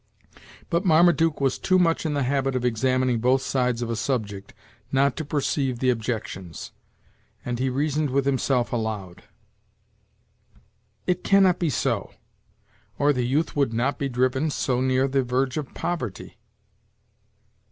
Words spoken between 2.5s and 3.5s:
of examining both